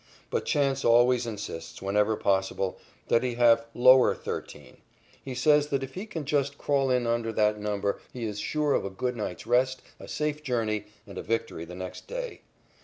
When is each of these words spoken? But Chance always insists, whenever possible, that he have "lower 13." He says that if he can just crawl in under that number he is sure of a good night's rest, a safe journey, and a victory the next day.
But 0.31 0.45
Chance 0.45 0.83
always 0.83 1.27
insists, 1.27 1.79
whenever 1.79 2.15
possible, 2.15 2.79
that 3.09 3.21
he 3.21 3.35
have 3.35 3.67
"lower 3.75 4.15
13." 4.15 4.77
He 5.23 5.35
says 5.35 5.67
that 5.67 5.83
if 5.83 5.93
he 5.93 6.07
can 6.07 6.25
just 6.25 6.57
crawl 6.57 6.89
in 6.89 7.05
under 7.05 7.31
that 7.33 7.59
number 7.59 7.99
he 8.11 8.23
is 8.23 8.39
sure 8.39 8.73
of 8.73 8.83
a 8.83 8.89
good 8.89 9.15
night's 9.15 9.45
rest, 9.45 9.83
a 9.99 10.07
safe 10.07 10.41
journey, 10.41 10.85
and 11.05 11.19
a 11.19 11.21
victory 11.21 11.65
the 11.65 11.75
next 11.75 12.07
day. 12.07 12.41